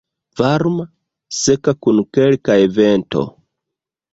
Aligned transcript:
Varma, 0.39 0.85
seka 1.41 1.75
kun 1.83 1.99
kelkaj 2.19 2.59
vento. 2.81 3.23